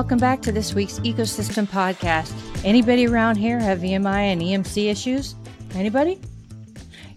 [0.00, 2.32] welcome back to this week's EEcosystem Podcast.
[2.64, 5.34] Anybody around here have EMI and EMC issues?
[5.74, 6.18] Anybody?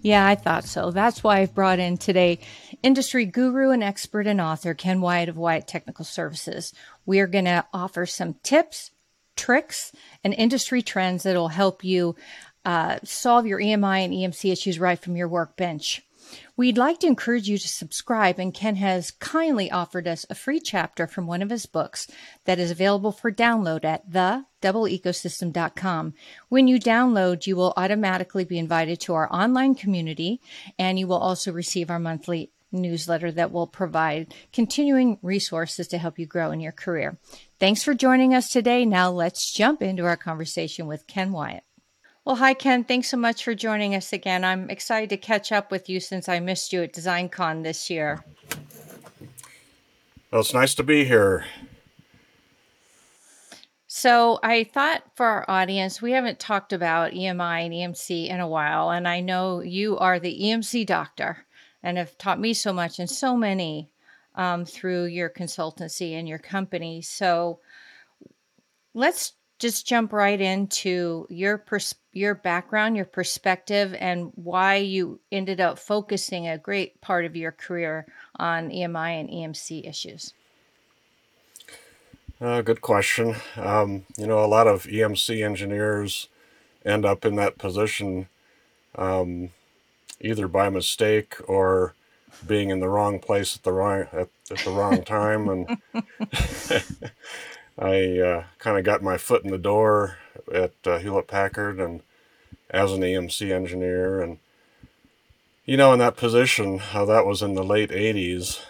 [0.02, 0.92] Yeah, I thought so.
[0.92, 2.40] That's why I've brought in today
[2.84, 6.74] industry guru and expert and author Ken Wyatt of Wyatt Technical Services.
[7.06, 8.92] We are going to offer some tips,
[9.38, 12.18] tricks, and industry trends that will help you
[12.66, 16.02] uh, solve your EMI and EMC issues right from your workbench.
[16.56, 20.60] We'd like to encourage you to subscribe, and Ken has kindly offered us a free
[20.60, 22.06] chapter from one of his books
[22.46, 26.14] that is available for download at thedoubleecosystem.com.
[26.50, 30.42] When you download, you will automatically be invited to our online community,
[30.78, 36.20] and you will also receive our monthly newsletter that will provide continuing resources to help
[36.20, 37.18] you grow in your career.
[37.60, 38.86] Thanks for joining us today.
[38.86, 41.64] Now let's jump into our conversation with Ken Wyatt.
[42.26, 42.86] Well, hi, Ken.
[42.86, 44.46] Thanks so much for joining us again.
[44.46, 48.24] I'm excited to catch up with you since I missed you at DesignCon this year.
[50.32, 51.44] Well, it's nice to be here.
[53.88, 58.48] So, I thought for our audience, we haven't talked about EMI and EMC in a
[58.48, 61.46] while, and I know you are the EMC doctor
[61.84, 63.92] and have taught me so much and so many
[64.36, 67.02] um, through your consultancy and your company.
[67.02, 67.60] So,
[68.94, 75.62] let's just jump right into your pers- your background, your perspective, and why you ended
[75.62, 80.34] up focusing a great part of your career on EMI and EMC issues.
[82.42, 83.36] Uh, good question.
[83.56, 86.28] Um, you know, a lot of EMC engineers
[86.84, 88.28] end up in that position
[88.96, 89.52] um,
[90.20, 91.94] either by mistake or
[92.46, 95.78] being in the wrong place at the wrong at, at the wrong time and
[97.78, 100.18] I uh, kind of got my foot in the door
[100.54, 102.02] at uh, Hewlett Packard and
[102.70, 104.40] as an EMC engineer, and
[105.66, 108.62] you know, in that position, uh, that was in the late '80s,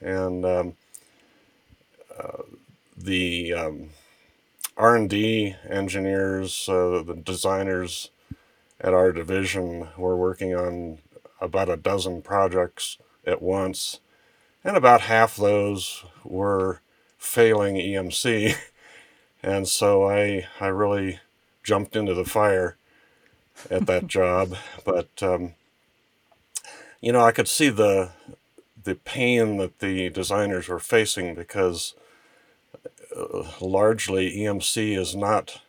[0.00, 0.76] and um,
[2.18, 2.42] uh,
[2.96, 3.90] the um,
[4.76, 8.10] R&D engineers, uh, the designers
[8.80, 10.98] at our division, were working on
[11.40, 14.00] about a dozen projects at once,
[14.64, 16.80] and about half those were
[17.22, 18.56] failing EMC.
[19.44, 21.18] And so I, I really
[21.64, 22.76] jumped into the fire
[23.68, 24.54] at that job.
[24.84, 25.54] But, um,
[27.00, 28.10] you know, I could see the,
[28.84, 31.94] the pain that the designers were facing because
[33.16, 35.60] uh, largely EMC is not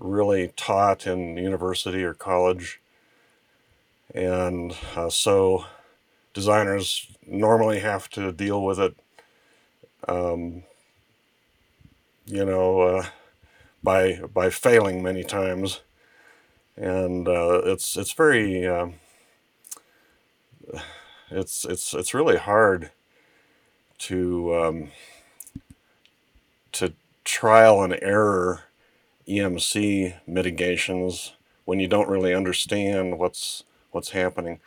[0.00, 2.80] really taught in university or college.
[4.12, 5.66] And uh, so
[6.34, 8.96] designers normally have to deal with it
[10.08, 10.64] um,
[12.26, 13.06] you know, uh,
[13.82, 15.80] by by failing many times,
[16.76, 18.94] and uh, it's it's very um,
[21.30, 22.90] it's it's it's really hard
[23.98, 24.88] to um,
[26.72, 26.94] to
[27.24, 28.62] trial and error
[29.28, 31.34] EMC mitigations
[31.64, 34.60] when you don't really understand what's what's happening,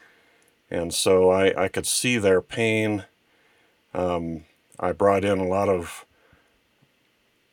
[0.70, 3.06] and so I I could see their pain.
[3.94, 4.44] Um,
[4.80, 6.05] I brought in a lot of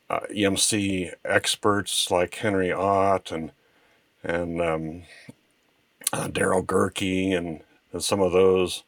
[0.09, 3.51] uh, EMC experts like Henry Ott and
[4.23, 5.03] and um,
[6.13, 8.83] uh, Daryl Gerke and, and, some of those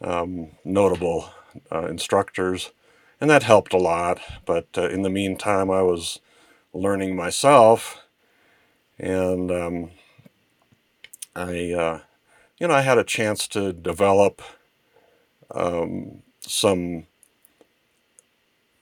[0.00, 1.30] um, notable
[1.72, 2.70] uh, instructors,
[3.20, 4.20] and that helped a lot.
[4.46, 6.20] But uh, in the meantime, I was
[6.72, 8.04] learning myself,
[8.96, 9.90] and um,
[11.34, 12.00] I, uh,
[12.58, 14.40] you know, I had a chance to develop
[15.50, 17.06] um, some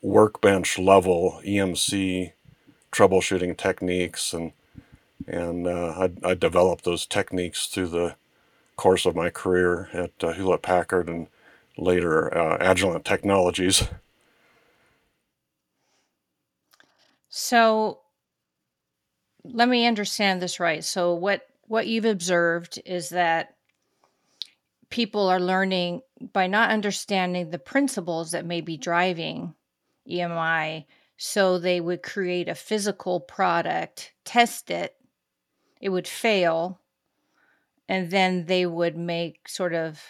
[0.03, 2.33] workbench level EMC
[2.91, 4.53] troubleshooting techniques and
[5.27, 8.17] and uh, I, I, developed those techniques through the
[8.75, 11.29] course of my career at uh, Hewlett Packard and
[11.79, 13.85] later uh, Agilent Technologies.
[17.29, 18.01] So
[19.45, 20.83] let me understand this right.
[20.85, 23.55] So what what you've observed is that
[24.91, 29.55] people are learning by not understanding the principles that may be driving
[30.09, 30.87] EMI.
[31.17, 34.97] So they would create a physical product, test it,
[35.81, 36.81] it would fail,
[37.89, 40.01] and then they would make sort of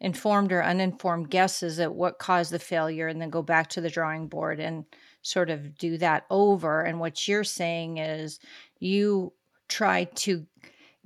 [0.00, 3.88] informed or uninformed guesses at what caused the failure and then go back to the
[3.88, 4.84] drawing board and
[5.22, 6.82] sort of do that over.
[6.82, 8.38] And what you're saying is
[8.78, 9.32] you
[9.68, 10.46] try to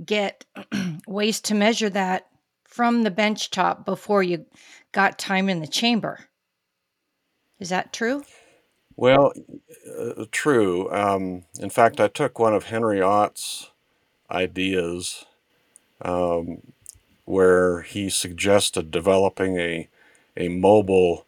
[0.05, 0.45] get
[1.07, 2.27] ways to measure that
[2.65, 4.45] from the bench top before you
[4.93, 6.28] got time in the chamber.
[7.59, 8.25] Is that true?
[8.97, 9.33] Well,
[9.99, 10.91] uh, true.
[10.93, 13.71] Um, in fact, I took one of Henry Ott's
[14.31, 15.25] ideas
[16.03, 16.73] um,
[17.25, 19.89] where he suggested developing a,
[20.37, 21.27] a mobile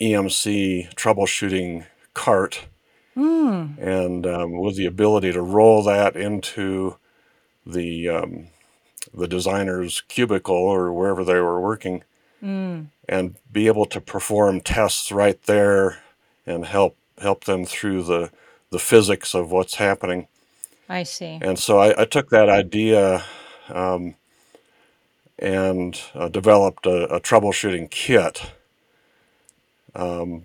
[0.00, 2.66] EMC troubleshooting cart
[3.16, 6.98] Mm, and um, with the ability to roll that into
[7.64, 8.48] the um,
[9.14, 12.04] the designer's cubicle or wherever they were working,
[12.44, 15.98] mm, and be able to perform tests right there
[16.46, 18.30] and help help them through the
[18.70, 20.28] the physics of what's happening.
[20.88, 21.38] I see.
[21.40, 23.24] And so I, I took that idea
[23.68, 24.14] um,
[25.38, 28.52] and uh, developed a, a troubleshooting kit
[29.94, 30.44] um,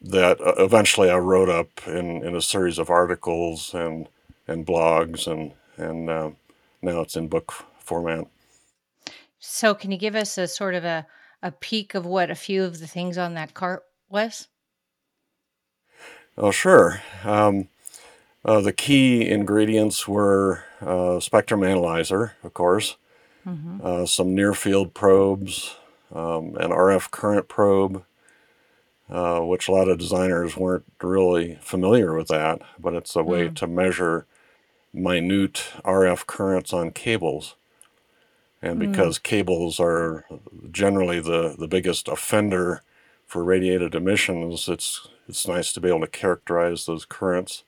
[0.00, 4.08] that uh, eventually I wrote up in, in a series of articles and
[4.48, 6.30] and blogs and and uh,
[6.82, 8.26] now it's in book format.
[9.38, 11.06] So, can you give us a sort of a,
[11.46, 14.48] a peek of what a few of the things on that cart was?
[16.38, 17.02] Oh, sure.
[17.24, 17.68] Um,
[18.44, 22.96] uh, the key ingredients were uh, spectrum analyzer, of course,
[23.44, 25.76] hmm uh, some near field probes,
[26.14, 28.04] um, an RF current probe,
[29.08, 33.48] uh, which a lot of designers weren't really familiar with that, but it's a way
[33.48, 34.26] Mm, to measure
[34.94, 37.56] minute RF currents on cables.
[38.62, 40.24] And mm, because cables are
[40.70, 42.82] generally the, the biggest offender
[43.26, 47.64] for radiated emissions, it's it's nice to be able to characterize those currents.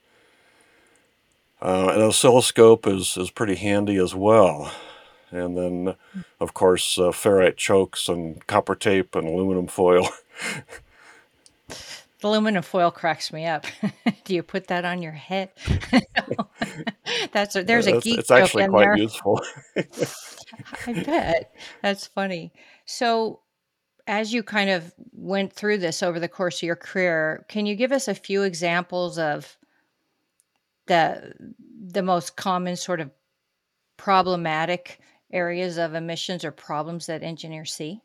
[1.60, 4.72] Uh, an oscilloscope is, is pretty handy as well.
[5.30, 5.96] And then,
[6.40, 10.08] of course, uh, ferrite chokes and copper tape and aluminum foil.
[12.20, 13.64] The aluminum foil cracks me up.
[14.24, 15.50] Do you put that on your head?
[17.32, 18.96] That's a, there's a geek it's actually quite there.
[18.96, 19.40] useful.
[20.86, 21.54] I bet.
[21.82, 22.52] That's funny.
[22.86, 23.40] So,
[24.08, 27.76] as you kind of went through this over the course of your career, can you
[27.76, 29.56] give us a few examples of
[30.86, 31.34] the
[31.80, 33.10] the most common sort of
[33.96, 34.98] problematic
[35.32, 38.00] areas of emissions or problems that engineers see?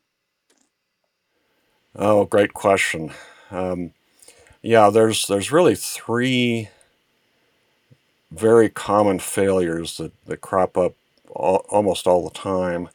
[1.95, 3.11] Oh, great question.
[3.49, 3.91] Um,
[4.63, 6.69] yeah, there's there's really three
[8.31, 10.93] very common failures that, that crop up
[11.35, 12.89] al- almost all the time.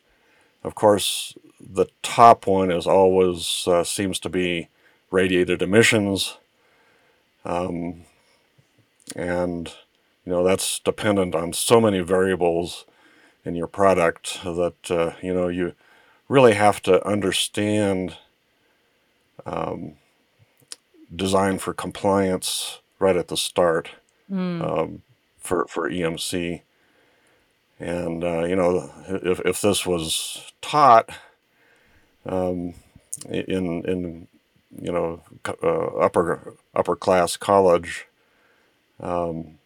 [0.65, 4.69] Of course, the top one is always uh, seems to be
[5.11, 6.39] radiated emissions,
[7.45, 8.03] um,
[9.15, 9.69] and
[10.25, 12.87] you know that's dependent on so many variables
[13.45, 15.75] in your product that uh, you know you
[16.29, 18.17] really have to understand
[19.45, 19.97] um,
[21.15, 23.91] design for compliance right at the start
[24.31, 25.03] Mm, um,
[25.39, 26.63] for for EMC.
[27.81, 31.11] And uh, you know, if if this was taught
[32.27, 32.75] um,
[33.29, 34.29] in in
[34.81, 35.23] you know
[35.63, 38.07] uh, upper upper class college,
[39.01, 39.59] um,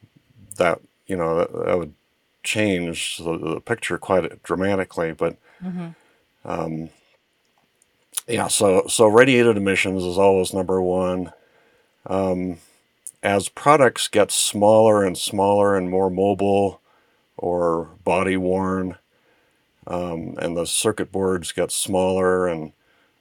[0.57, 1.95] that you know that, that would
[2.43, 5.13] change the, the picture quite dramatically.
[5.13, 5.95] But mhm,
[6.45, 6.91] um,
[8.29, 11.33] yeah, so so radiated emissions is always number one.
[12.07, 12.59] Um,
[13.23, 16.81] as products get smaller and smaller and more mobile
[17.39, 18.99] or body worn,
[19.87, 22.73] um, and the circuit boards get smaller and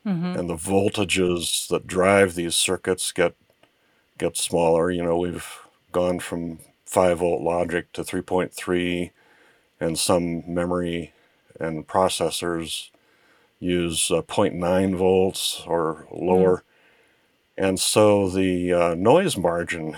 [0.05, 3.35] mhm, and the voltages that drive these circuits get
[4.19, 4.91] get smaller.
[4.91, 5.47] You know, we've
[5.91, 9.11] gone from 5 volt logic to 3.3,
[9.81, 11.13] and some memory
[11.59, 12.90] and processors
[13.61, 16.63] use uh, zero point 0.9 volts or mm, lower.
[17.57, 19.97] And so the uh, noise margin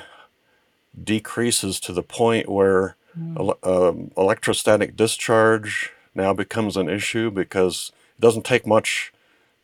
[1.02, 3.56] decreases to the point where mm.
[3.64, 9.12] um, electrostatic discharge now becomes an issue because it doesn't take much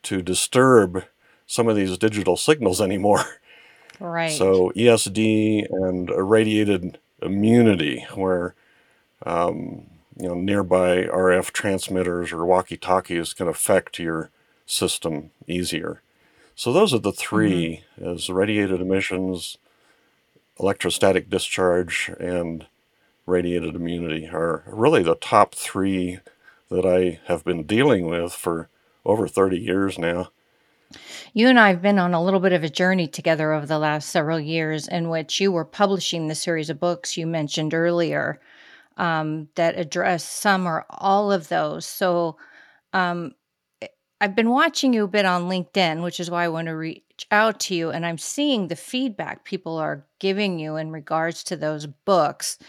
[0.04, 1.04] to disturb
[1.46, 3.26] some of these digital signals anymore.
[4.00, 4.32] Right.
[4.32, 8.56] So ESD and irradiated immunity, where
[9.26, 9.88] um,
[10.20, 14.30] you know nearby RF transmitters or walkie-talkies can affect your
[14.66, 16.02] system easier.
[16.56, 17.18] So those are the Mhm.
[17.18, 19.58] three: is radiated emissions,
[20.60, 22.68] electrostatic discharge, and
[23.26, 26.20] radiated immunity are really the top three
[26.70, 28.68] that I have been dealing with for
[29.06, 30.32] over 30 years now.
[31.34, 33.80] You and I have been on a little bit of a journey together over the
[33.80, 38.40] last several years in which you were publishing the series of books you mentioned earlier
[39.00, 41.86] um, that address some or all of those.
[41.86, 42.38] So
[42.94, 43.34] um,
[43.82, 43.88] eh,
[44.22, 47.26] I've been watching you a bit on LinkedIn, which is why I want to reach
[47.32, 47.90] out to you.
[47.90, 52.60] And I'm seeing the feedback people are giving you in regards to those books.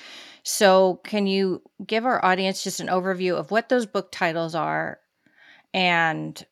[0.42, 4.98] So, can you give our audience just an overview of what those book titles are
[5.74, 6.46] and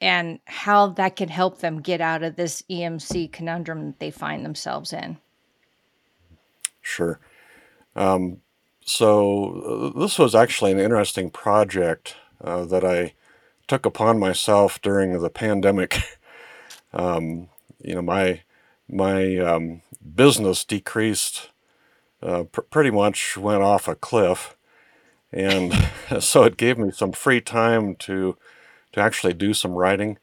[0.00, 4.44] and how that can help them get out of this EMC conundrum that they find
[4.44, 5.16] themselves in?
[6.82, 7.18] Sure.
[7.96, 8.40] Um,
[8.88, 13.12] so uh, this was actually an interesting project uh, that I
[13.66, 16.00] took upon myself during the pandemic.
[16.94, 17.48] um,
[17.82, 18.42] you know, my
[18.88, 19.82] my um,
[20.14, 21.50] business decreased,
[22.22, 24.56] uh, pr- pretty much went off a cliff,
[25.30, 25.74] and
[26.20, 28.38] so it gave me some free time to
[28.92, 30.18] to actually do some writing.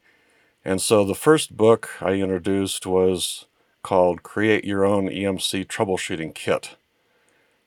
[0.64, 3.46] And so the first book I introduced was
[3.84, 6.76] called Create Your Own EMC Troubleshooting Kit.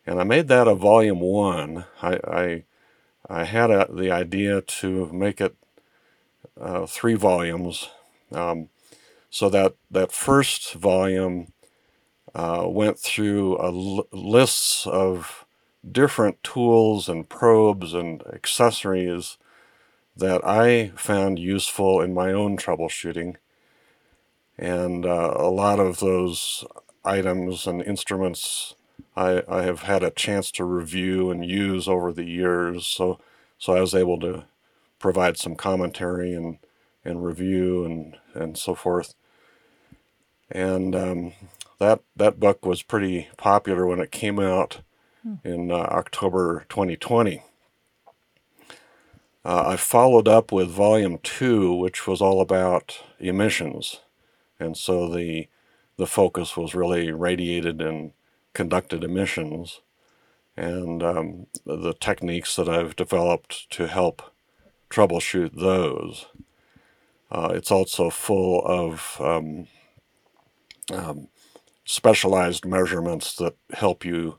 [0.08, 1.84] And I made that a volume one.
[2.00, 2.64] I, I,
[3.28, 5.54] I had a, the idea to make it
[6.58, 7.90] uh, three volumes.
[8.32, 8.70] Um,
[9.28, 11.52] so that, that first volume
[12.34, 15.44] uh, went through a l- lists of
[15.92, 19.36] different tools and probes and accessories
[20.16, 23.36] that I found useful in my own troubleshooting.
[24.58, 26.64] And uh, a lot of those
[27.04, 28.74] items and instruments
[29.18, 32.87] I, I have had a chance to review and use over the years.
[32.87, 33.18] So,
[33.58, 34.44] so I was able to
[35.00, 36.58] provide some commentary and,
[37.04, 39.14] and review and, and so forth.
[40.52, 41.32] And um,
[41.80, 44.82] that, that book was pretty popular when it came out
[45.25, 45.34] hmm.
[45.42, 47.42] in uh, October 2020.
[49.44, 54.00] Uh, I followed up with volume two, which was all about emissions,
[54.60, 55.48] and so the
[55.96, 58.12] the focus was really radiated and
[58.55, 59.81] conducted emissions,
[60.57, 64.23] and um, the techniques that I've developed to help
[64.90, 66.26] troubleshoot those.
[67.31, 69.69] Uh, it's also full of um,
[70.93, 71.28] um,
[71.85, 74.38] specialized measurements that help you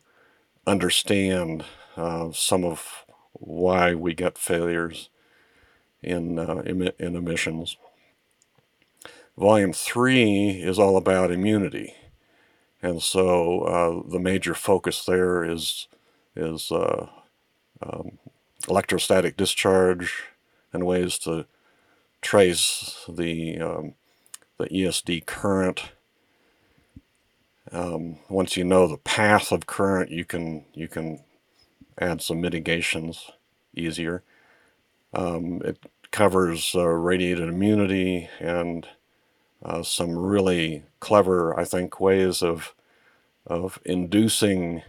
[0.66, 5.10] understand uh, some of why we get failures
[6.02, 7.78] in, uh, in, in emissions.
[9.38, 11.94] Volume three is all about immunity.
[12.82, 15.88] And so uh, the major focus there is,
[16.36, 17.08] is uh,
[17.82, 18.20] um,
[18.70, 20.24] electrostatic discharge
[20.74, 21.46] and ways to
[22.22, 23.94] trace the, um,
[24.58, 25.92] the ESD current.
[27.72, 31.24] Um, once you know the path of current, you can, you can
[32.00, 33.32] add some mitigations
[33.76, 34.24] easier.
[35.14, 35.78] Um, it
[36.12, 38.88] covers uh, radiated immunity and
[39.64, 42.74] uh, some really clever, I think, ways of
[43.46, 44.84] of inducing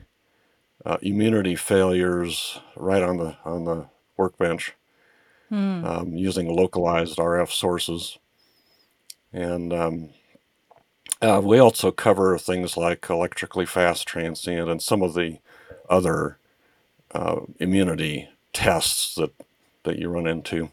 [0.84, 3.86] uh, immunity failures right on the on the
[4.16, 4.74] workbench
[5.48, 5.84] hmm.
[5.84, 8.18] um, using localized RF sources.
[9.32, 10.10] And um,
[11.22, 15.38] uh, we also cover things like electrically fast transient and some of the
[15.88, 16.38] other
[17.12, 19.32] uh, immunity tests that
[19.82, 20.70] that you run into.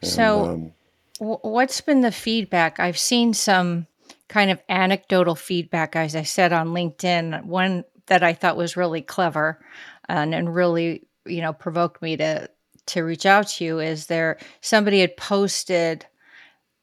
[0.00, 0.72] And, so, um,
[1.18, 2.80] what's been the feedback?
[2.80, 3.86] I've seen some
[4.28, 7.44] kind of anecdotal feedback, as I said on LinkedIn.
[7.44, 9.64] One that I thought was really clever
[10.08, 12.50] and, and really, you know, provoked me to
[12.86, 13.78] to reach out to you.
[13.80, 16.04] Is there somebody had posted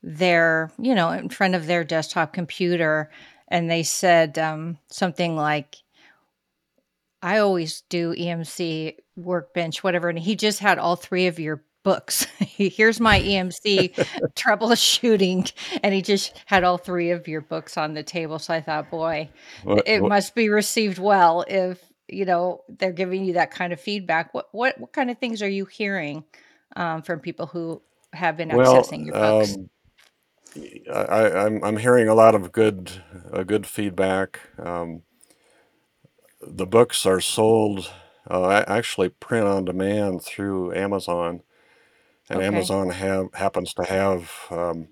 [0.01, 3.11] their, you know, in front of their desktop computer,
[3.47, 5.77] and they said um, something like
[7.21, 10.09] I always do EMC workbench, whatever.
[10.09, 12.25] And he just had all three of your books.
[12.39, 13.93] Here's my EMC
[14.35, 15.51] troubleshooting.
[15.83, 18.39] And he just had all three of your books on the table.
[18.39, 19.29] So I thought, boy,
[19.63, 20.09] what, it what?
[20.09, 24.33] must be received well if, you know, they're giving you that kind of feedback.
[24.33, 26.25] What what what kind of things are you hearing
[26.75, 27.81] um, from people who
[28.13, 29.55] have been well, accessing your books?
[29.55, 29.69] Um,
[30.93, 32.91] I, I'm I'm hearing a lot of good
[33.31, 34.41] uh, good feedback.
[34.59, 35.03] Um,
[36.41, 37.89] the books are sold
[38.29, 41.41] uh, actually print on demand through Amazon,
[42.31, 42.47] and okay.
[42.47, 44.87] Amazon have happens to have um,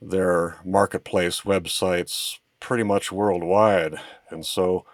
[0.00, 3.94] their marketplace websites pretty much worldwide,
[4.30, 4.84] and so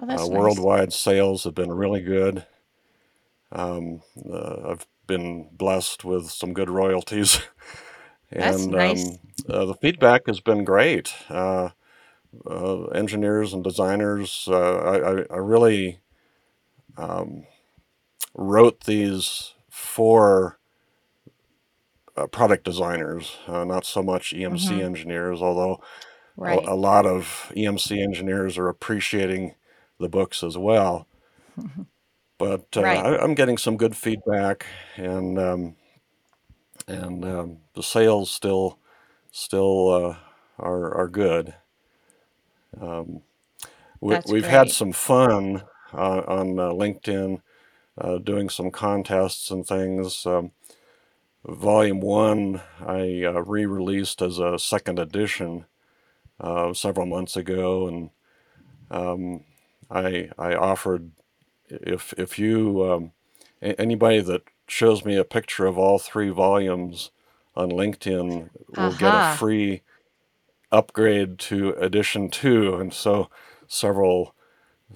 [0.00, 0.28] oh, uh, nice.
[0.28, 2.44] worldwide sales have been really good.
[3.50, 7.40] Um, uh, I've been blessed with some good royalties,
[8.30, 9.08] and nice.
[9.08, 11.14] um, uh, the feedback has been great.
[11.30, 11.70] Uh,
[12.46, 14.46] uh, engineers and designers.
[14.50, 16.00] Uh, I, I, really
[16.98, 17.46] um,
[18.34, 20.57] wrote these for
[22.18, 24.80] uh, product designers, uh, not so much EMC mm-hmm.
[24.80, 25.80] engineers, although
[26.36, 26.58] right.
[26.64, 29.54] a, a, lot of EMC engineers are appreciating
[29.98, 31.06] the books as well.
[32.38, 33.04] But uh, right.
[33.04, 35.76] I, am getting some good feedback, and um,
[36.86, 38.78] and um, the sales still
[39.32, 40.16] still uh,
[40.58, 41.54] are are good.
[42.80, 43.22] Um,
[44.00, 47.40] we, That's we've had some fun uh, on uh, LinkedIn
[48.00, 50.24] uh, doing some contests and things.
[50.24, 50.52] Um,
[51.46, 55.66] volume one, I uh, re released as a second edition
[56.40, 58.10] uh, several months ago, and
[58.90, 59.44] um,
[59.90, 61.10] I, I offered
[61.68, 63.12] if, if you, um,
[63.62, 67.10] anybody that shows me a picture of all three volumes
[67.56, 69.82] on LinkedIn will get a free
[70.70, 73.30] upgrade to edition two, and so
[73.66, 74.34] several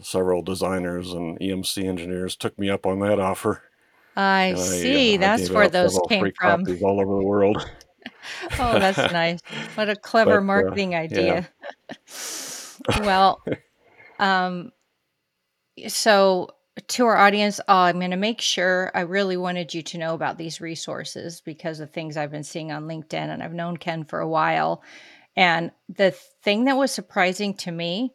[0.00, 3.62] several designers and EMC engineers took me up on that offer.
[4.16, 5.14] I uh, see.
[5.14, 6.64] I That's gave where those came from.
[6.82, 7.70] all over the world.
[8.58, 9.40] Oh, that's nice.
[9.74, 11.48] What a clever But uh, marketing yeah, idea.
[13.00, 13.42] Well,
[14.18, 14.72] um,
[15.88, 16.48] so
[16.88, 20.14] to our audience, uh, I'm going to make sure I really wanted you to know
[20.14, 24.04] about these resources because of things I've been seeing on LinkedIn, and I've known Ken
[24.04, 24.82] for a while.
[25.36, 28.14] And the thing that was surprising to me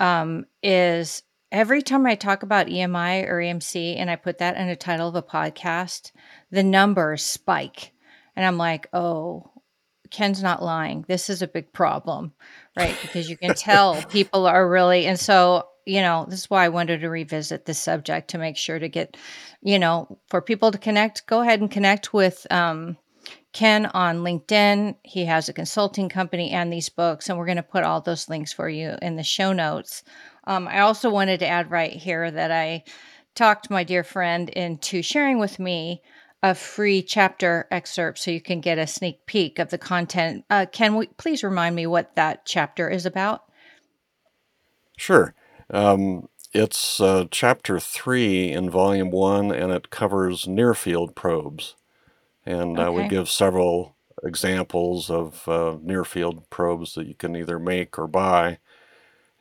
[0.00, 1.22] um, is
[1.52, 5.08] every time I talk about EMI or EMC and I put that in the title
[5.08, 6.10] of a podcast,
[6.50, 7.92] the numbers spike.
[8.34, 9.50] And I'm like, oh,
[10.10, 11.04] Ken's not lying.
[11.06, 12.32] This is a big problem,
[12.76, 12.96] right?
[13.02, 16.70] Because you can tell people are really, and so, you know, this is why I
[16.70, 19.16] wanted to revisit this subject to make sure to get,
[19.62, 22.96] you know, for people to connect, go ahead and connect with um,
[23.52, 24.96] Ken on LinkedIn.
[25.02, 28.28] He has a consulting company and these books, and we're going to put all those
[28.28, 30.02] links for you in the show notes.
[30.44, 32.84] Um, I also wanted to add right here that I
[33.34, 36.02] talked my dear friend into sharing with me
[36.42, 40.44] a free chapter excerpt so you can get a sneak peek of the content.
[40.50, 43.44] Uh, Ken, we, please remind me what that chapter is about?
[44.96, 45.34] sure.
[45.70, 51.76] Um, it's uh, chapter three in volume one, and it covers near field probes.
[52.46, 53.06] And uh, we Okay.
[53.06, 58.58] give several examples of uh, near field probes that you can either make or buy,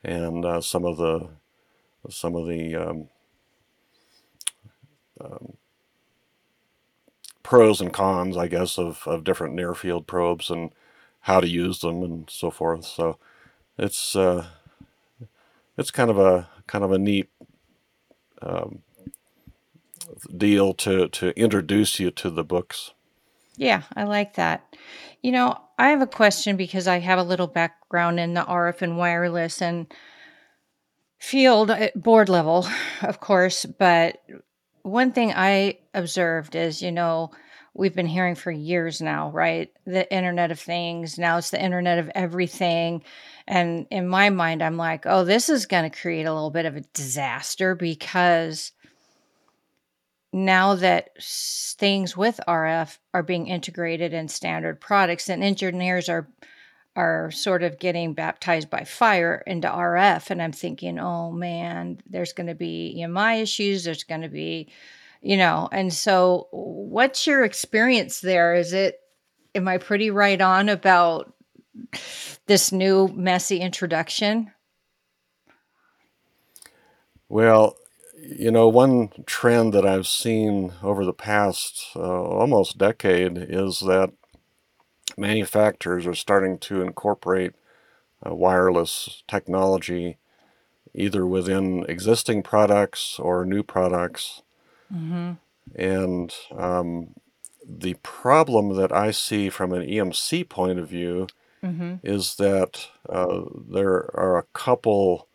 [0.04, 1.30] and uh, some of the
[2.10, 3.10] some of the um,
[5.22, 5.54] um,
[7.44, 10.72] pros and cons, I guess, of, of different near field probes and
[11.22, 12.86] how to use them and so forth.
[12.86, 13.18] So
[13.78, 14.48] it's uh,
[15.78, 17.30] it's kind of a kind of a neat
[18.42, 18.84] um,
[20.36, 22.92] deal to to introduce you to the books.
[23.58, 24.76] Yeah, I like that.
[25.22, 28.82] You know, I have a question because I have a little background in the RF
[28.82, 29.92] and wireless and
[31.20, 32.68] field at board level,
[33.02, 33.66] of course.
[33.66, 34.22] But
[34.82, 37.32] one thing I observed is, you know,
[37.74, 39.70] we've been hearing for years now, right?
[39.86, 41.18] The Internet of Things.
[41.18, 43.04] Now it's the Internet of Everything.
[43.48, 46.66] And in my mind, I'm like, oh, this is going to create a little bit
[46.66, 48.72] of a disaster because
[50.34, 56.28] now that things with RF are being integrated in standard products and engineers are
[56.94, 62.34] are sort of getting baptized by fire into RF and I'm thinking, "Oh man, there's
[62.34, 64.70] going to be EMI issues, there's going to be,
[65.22, 68.56] you know." And so what's your experience there?
[68.56, 69.00] Is it
[69.56, 71.34] am I pretty right on about
[72.46, 74.52] this new messy introduction?
[77.30, 77.78] Well,
[78.22, 84.12] you know, one trend that I've seen over the past uh, almost decade is that
[85.18, 87.54] manufacturers are starting to incorporate
[88.26, 90.18] uh, wireless technology
[90.94, 94.42] either within existing products or new products.
[94.94, 95.38] Mhm.
[95.74, 97.16] And um,
[97.66, 101.28] the problem that I see from an EMC point of view
[101.64, 102.00] Mhm.
[102.04, 105.28] is that uh, there are a couple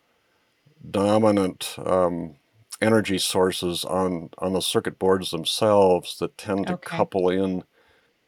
[0.89, 2.35] dominant um,
[2.81, 6.77] energy sources on, on the circuit boards themselves that tend to Okay.
[6.77, 7.63] couple in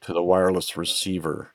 [0.01, 1.51] to the wireless receiver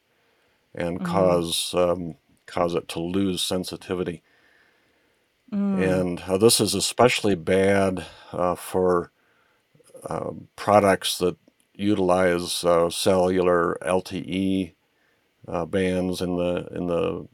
[0.74, 1.04] and Mm.
[1.04, 4.22] cause um, cause it to lose sensitivity.
[5.52, 6.04] Mm.
[6.11, 9.12] And uh, this is especially bad uh, for
[10.09, 11.37] um, products that
[11.74, 14.74] utilize uh, cellular LTE
[15.48, 17.28] uh, bands in the in the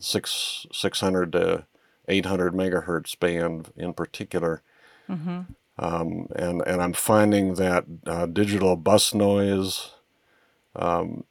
[0.00, 1.66] six six hundred to
[2.12, 4.62] eight hundred megahertz band in particular.
[5.08, 5.46] Mhm.
[5.78, 9.90] Um, and and I'm finding that uh, digital bus noise
[10.76, 11.24] um,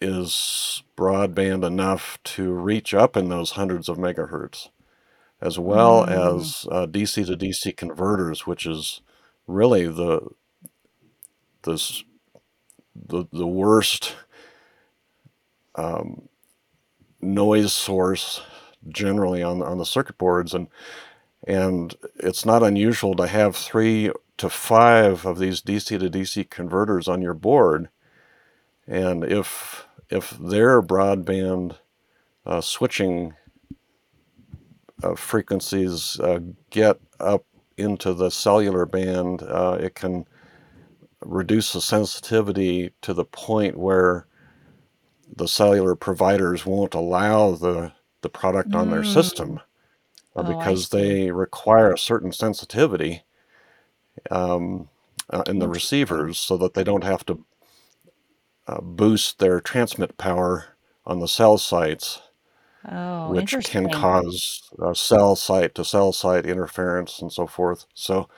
[0.00, 4.68] is broadband enough to reach up in those hundreds of megahertz,
[5.40, 6.10] as well Mm.
[6.40, 9.02] as uh, DC to DC converters, which is
[9.48, 10.20] really the
[11.64, 12.04] this
[12.94, 14.14] the the worst
[15.76, 16.28] um,
[17.20, 18.40] noise source
[18.88, 20.68] generally on on the circuit boards, and
[21.46, 27.08] and it's not unusual to have three to five of these DC to DC converters
[27.08, 27.88] on your board,
[28.86, 31.76] and if if their broadband
[32.46, 33.34] uh, switching
[35.02, 37.44] uh, frequencies uh, get up
[37.76, 40.26] into the cellular band, uh, it can
[41.20, 44.26] reduce the sensitivity to the point where
[45.36, 47.92] the cellular providers won't allow the
[48.24, 49.06] the product on their Mm.
[49.06, 49.60] system
[50.36, 53.24] uh, Oh, because they require a certain sensitivity
[54.30, 54.88] um,
[55.30, 57.44] uh, in the receivers so that they don't have to
[58.66, 62.20] uh, boost their transmit power on the cell sites,
[62.84, 67.86] Oh, which can cause uh, cell site to cell site interference and so forth.
[67.94, 68.28] So,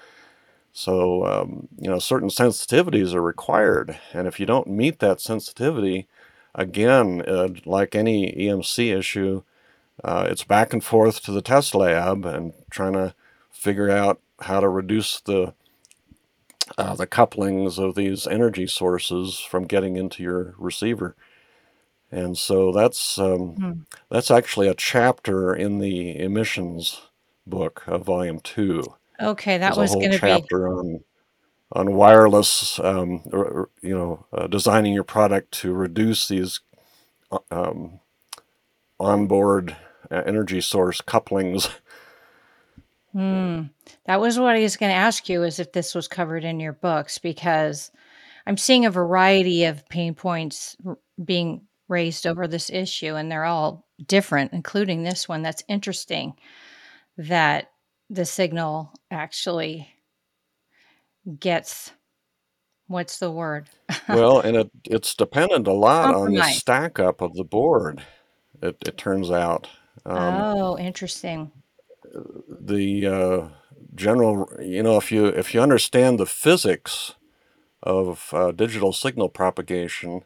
[0.72, 6.08] so um, you know, certain sensitivities are required, and if you don't meet that sensitivity,
[6.54, 9.42] again, uh, like any EMC issue,
[10.04, 13.14] uh, it's back and forth to the test lab and trying to
[13.50, 15.54] figure out how to reduce the
[16.78, 21.14] uh, the couplings of these energy sources from getting into your receiver.
[22.10, 23.72] And so that's um, Hmm.
[24.10, 27.00] that's actually a chapter in the emissions
[27.46, 28.94] book of volume two.
[29.20, 31.04] Okay, that There's a was whole going to be chapter on
[31.72, 36.60] on wireless, um, or, or, you know, uh, designing your product to reduce these
[37.32, 38.00] uh, um,
[38.98, 39.76] onboard
[40.10, 41.68] uh, energy source couplings.
[43.12, 43.62] Hmm.
[44.04, 46.60] That was what I was going to ask you is if this was covered in
[46.60, 47.90] your books because
[48.46, 53.44] I'm seeing a variety of pain points r- being raised over this issue and they're
[53.44, 56.34] all different including this one that's interesting
[57.16, 57.70] that
[58.10, 59.88] the signal actually
[61.40, 61.92] gets
[62.86, 63.68] what's the word?
[64.08, 68.04] Well, and it, it's dependent a lot on the stack up of the board.
[68.62, 69.68] It, it turns out
[70.04, 71.52] um, Oh, interesting.
[72.48, 73.48] the uh,
[73.94, 77.14] general, you know, if you if you understand the physics
[77.82, 80.22] of uh, digital signal propagation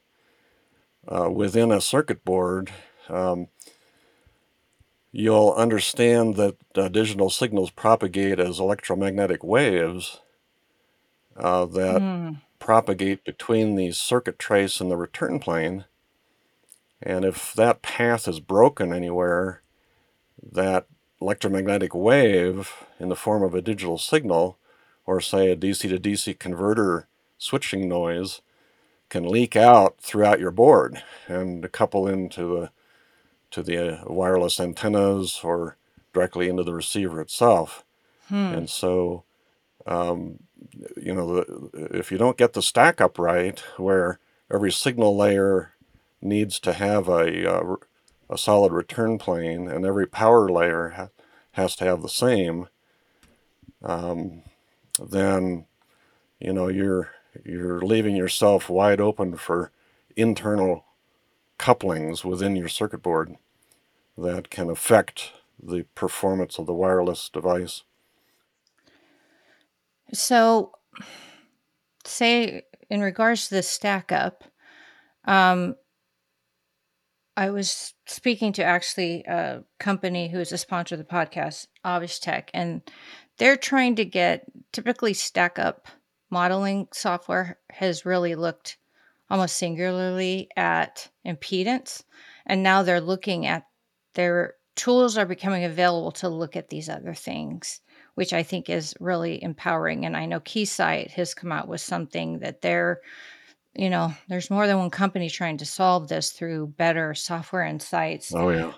[1.08, 2.72] uh, within a circuit board,
[3.08, 3.48] um,
[5.12, 10.20] you'll understand that uh, digital signals propagate as electromagnetic waves
[11.36, 12.34] uh, that Hmm.
[12.58, 15.84] propagate between the circuit trace and the return plane.
[17.02, 19.62] And if that path is broken anywhere,
[20.52, 20.86] that
[21.20, 24.58] electromagnetic wave in the form of a digital signal,
[25.06, 27.06] or say a DC to DC converter
[27.38, 28.40] switching noise,
[29.08, 32.70] can leak out throughout your board and couple into the
[33.50, 35.76] to the uh, wireless antennas or
[36.12, 37.84] directly into the receiver itself.
[38.28, 38.54] Hmm.
[38.54, 39.24] And so,
[39.86, 40.38] um,
[40.96, 44.20] you know, the, if you don't get the stack up right, where
[44.52, 45.72] every signal layer
[46.22, 47.76] needs to have a, uh,
[48.28, 51.08] a solid return plane and every power layer ha-
[51.52, 52.68] has to have the same,
[53.82, 54.42] um,
[55.02, 55.66] then
[56.38, 57.10] you know you're
[57.44, 59.70] you're leaving yourself wide open for
[60.16, 60.84] internal
[61.58, 63.36] couplings within your circuit board
[64.16, 67.82] that can affect the performance of the wireless device.
[70.12, 70.72] So,
[72.04, 74.44] say in regards to the stack up,
[75.24, 75.76] um,
[77.40, 82.50] I was speaking to actually a company who's a sponsor of the podcast, Obvious Tech,
[82.52, 82.82] and
[83.38, 85.86] they're trying to get typically stack up
[86.28, 88.76] modeling software has really looked
[89.30, 92.04] almost singularly at impedance.
[92.44, 93.64] And now they're looking at
[94.16, 97.80] their tools are becoming available to look at these other things,
[98.16, 100.04] which I think is really empowering.
[100.04, 103.00] And I know Keysight has come out with something that they're
[103.74, 108.34] you know, there's more than one company trying to solve this through better software insights.
[108.34, 108.72] Oh yeah.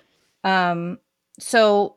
[0.44, 0.98] Um,
[1.38, 1.96] so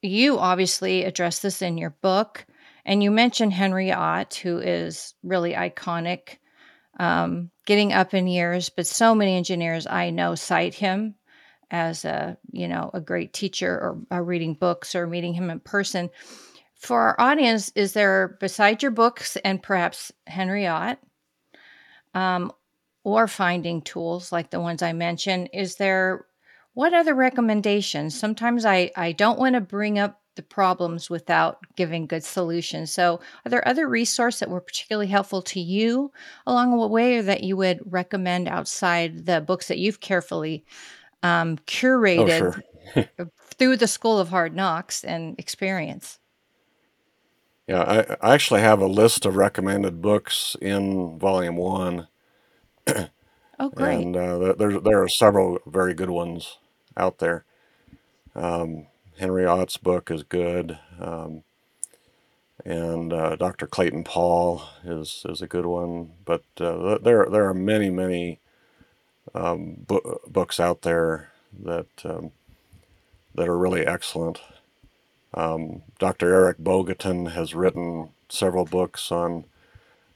[0.00, 2.46] you obviously address this in your book,
[2.84, 6.38] and you mentioned Henry Ott, who is really iconic,
[6.98, 11.14] um, getting up in years, but so many engineers I know cite him
[11.70, 15.60] as a you know a great teacher or, or reading books or meeting him in
[15.60, 16.10] person.
[16.76, 20.98] For our audience, is there besides your books and perhaps Henry Ott,
[22.14, 22.52] um,
[23.04, 26.26] or finding tools like the ones I mentioned, is there
[26.74, 28.18] what other recommendations?
[28.18, 32.90] Sometimes I, I don't want to bring up the problems without giving good solutions.
[32.90, 36.10] So, are there other resources that were particularly helpful to you
[36.46, 40.64] along the way or that you would recommend outside the books that you've carefully
[41.22, 41.58] um,
[42.16, 42.62] Oh curated
[42.94, 43.20] sure.
[43.58, 46.18] through the School of Hard Knocks and experience?
[47.66, 52.08] Yeah, I, I actually have a list of recommended books in volume one,
[53.58, 54.08] Oh, great.
[54.08, 56.58] and uh, there there are several very good ones
[56.96, 57.44] out there.
[58.34, 58.86] Um,
[59.18, 61.44] Henry Ott's book is good, um,
[62.64, 63.66] and uh, Dr.
[63.66, 66.12] Clayton Paul is is a good one.
[66.24, 68.40] But uh, there there are many many
[69.34, 71.32] um, bo- books out there
[71.64, 72.32] that um,
[73.34, 74.40] that are really excellent.
[75.34, 76.32] Um, Dr.
[76.32, 79.44] Eric Bogatin has written several books on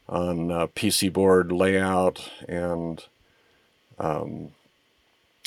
[0.09, 3.05] on uh, PC board layout and
[3.99, 4.53] um,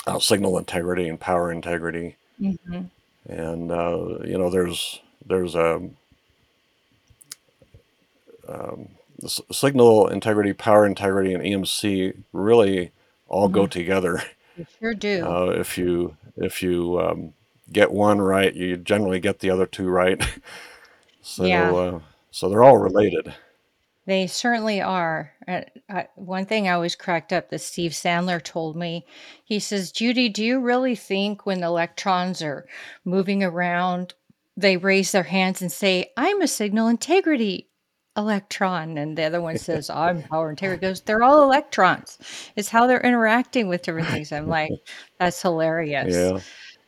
[0.08, 2.16] uh, signal integrity and power integrity.
[2.40, 2.90] hmm
[3.28, 5.90] And uh, you know, there's there's a
[8.48, 8.90] um,
[9.24, 12.92] s- signal integrity, power integrity, and EMC really
[13.28, 14.22] all hmm go together.
[14.56, 15.36] You sure do.
[15.36, 17.34] Uh, if you if you um,
[17.72, 20.22] get one right, you generally get the other two right.
[21.22, 21.74] so Yeah.
[21.74, 22.00] uh,
[22.32, 23.34] so they're all related.
[24.06, 25.32] They certainly are.
[25.48, 29.06] Uh, I, one thing I always cracked up that Steve Sandler told me,
[29.44, 32.68] he says, Judy, do you really think when the electrons are
[33.06, 34.16] moving around,
[34.58, 37.70] they raise their hands and say, I'm a signal integrity
[38.18, 38.98] electron?
[38.98, 40.84] And the other one says, I'm power integrity.
[40.84, 42.18] He goes, they're all electrons.
[42.56, 44.32] It's how they're interacting with different things.
[44.32, 44.72] I'm like,
[45.20, 46.40] that's hilarious Yeah.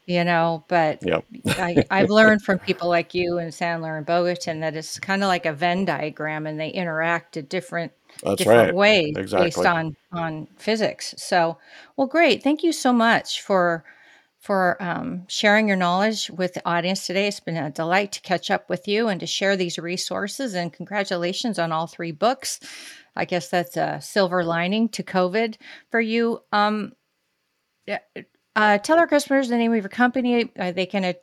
[0.06, 1.26] You know but Yep.
[1.48, 5.28] I, i've learned from people like you and sandler and bogatin that it's kind of
[5.28, 7.92] like a venn diagram and they interact at different
[8.24, 8.76] That's different right.
[8.76, 11.16] ways based on on physics.
[11.18, 11.58] So
[11.98, 12.44] well great.
[12.44, 13.84] Thank you so much for
[14.40, 17.28] for um, sharing your knowledge with the audience today.
[17.28, 20.74] It's been a delight to catch up with you and to share these resources and
[20.74, 22.60] congratulations on all three books.
[23.16, 25.56] I guess that's a silver lining to covid
[25.92, 26.42] for you.
[26.52, 26.92] Um,
[27.86, 28.00] yeah,
[28.56, 30.52] uh, tell our customers the name of your company.
[30.58, 31.14] Uh, they can uh,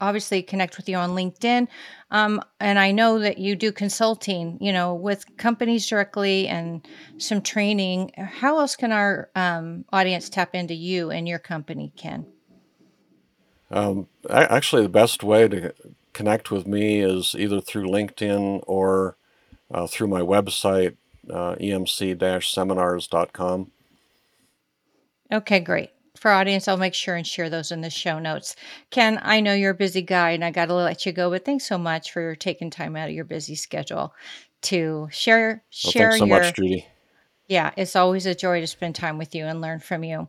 [0.00, 1.68] obviously connect with you on LinkedIn.
[2.10, 6.86] Um, and I know that you do consulting, you know, with companies directly and
[7.18, 8.12] some training.
[8.16, 12.26] How else can our um, audience tap into you and your company, Ken?
[13.70, 15.74] Um, actually, the best way to
[16.12, 19.16] connect with me is either through LinkedIn or
[19.70, 20.96] uh, through my website,
[21.28, 23.72] uh, emc-seminars.com.
[25.32, 25.90] Okay, great.
[26.16, 28.56] For audience, I'll make sure and share those in the show notes.
[28.90, 31.44] Ken, I know you're a busy guy and I got to let you go, but
[31.44, 34.14] thanks so much for taking time out of your busy schedule
[34.62, 36.86] to share Well, share thanks so your much, Judy.
[37.48, 40.28] Yeah, it's always a joy to spend time with you and learn from you.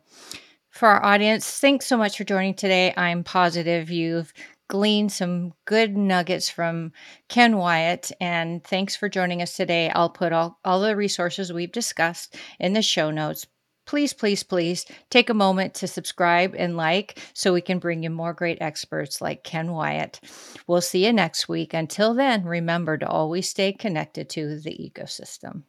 [0.69, 2.93] For our audience, thanks so much for joining today.
[2.95, 4.31] I'm positive you've
[4.67, 6.91] gleaned some good nuggets from
[7.29, 9.89] Ken Wyatt, and thanks for joining us today.
[9.89, 13.47] I'll put all, all the resources we've discussed in the show notes
[13.87, 18.11] please, please, please take a moment to subscribe and like so we can bring you
[18.11, 20.19] more great experts like Ken Wyatt.
[20.67, 21.73] We'll see you next week.
[21.73, 25.63] Until then, remember to always stay connected to the ecosystem.